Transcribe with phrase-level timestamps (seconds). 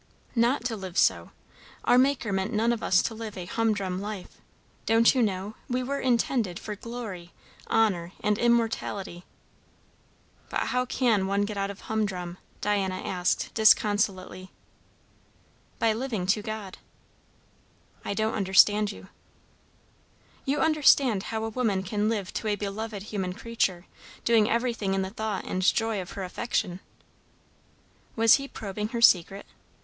[0.33, 1.29] "Not to live so.
[1.85, 4.41] Our Maker meant none of us to live a humdrum life;
[4.87, 7.33] don't you know, we were intended for 'glory,
[7.69, 9.25] honour, and immortality'?"
[10.51, 14.49] "How can one get out of humdrum?" Diana asked disconsolately.
[15.77, 16.79] "By living to God."
[18.03, 19.07] "I don't understand you."
[20.45, 23.85] "You understand how a woman can live to a beloved human creature,
[24.25, 26.79] doing everything in the thought and the joy of her affection."
[28.15, 29.45] Was he probing her secret?